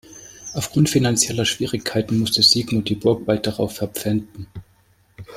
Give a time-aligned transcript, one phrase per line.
[0.55, 4.47] Aufgrund finanzieller Schwierigkeiten musste Sigmund die Burg bald darauf verpfänden.